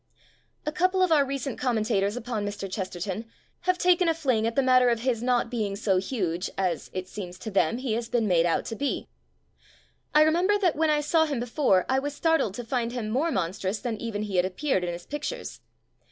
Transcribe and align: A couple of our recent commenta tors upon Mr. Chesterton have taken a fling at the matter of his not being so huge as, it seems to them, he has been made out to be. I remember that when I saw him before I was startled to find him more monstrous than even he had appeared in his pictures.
A 0.65 0.71
couple 0.71 1.03
of 1.03 1.11
our 1.11 1.23
recent 1.23 1.59
commenta 1.59 1.99
tors 1.99 2.17
upon 2.17 2.43
Mr. 2.43 2.67
Chesterton 2.67 3.29
have 3.65 3.77
taken 3.77 4.09
a 4.09 4.15
fling 4.15 4.47
at 4.47 4.55
the 4.55 4.63
matter 4.63 4.89
of 4.89 5.01
his 5.01 5.21
not 5.21 5.51
being 5.51 5.75
so 5.75 5.97
huge 5.97 6.49
as, 6.57 6.89
it 6.91 7.07
seems 7.07 7.37
to 7.37 7.51
them, 7.51 7.77
he 7.77 7.93
has 7.93 8.09
been 8.09 8.27
made 8.27 8.47
out 8.47 8.65
to 8.65 8.75
be. 8.75 9.07
I 10.15 10.23
remember 10.23 10.57
that 10.57 10.75
when 10.75 10.89
I 10.89 11.01
saw 11.01 11.25
him 11.27 11.39
before 11.39 11.85
I 11.87 11.99
was 11.99 12.15
startled 12.15 12.55
to 12.55 12.63
find 12.63 12.93
him 12.93 13.11
more 13.11 13.29
monstrous 13.29 13.77
than 13.77 13.97
even 14.01 14.23
he 14.23 14.37
had 14.37 14.45
appeared 14.45 14.83
in 14.83 14.91
his 14.91 15.05
pictures. 15.05 15.61